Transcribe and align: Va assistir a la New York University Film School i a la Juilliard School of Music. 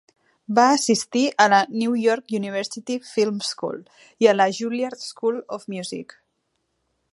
Va 0.59 0.63
assistir 0.77 1.21
a 1.45 1.45
la 1.53 1.59
New 1.81 1.93
York 2.05 2.33
University 2.37 2.97
Film 3.11 3.37
School 3.51 3.77
i 4.25 4.31
a 4.31 4.35
la 4.41 4.49
Juilliard 4.61 5.07
School 5.11 5.41
of 5.59 5.71
Music. 5.77 6.19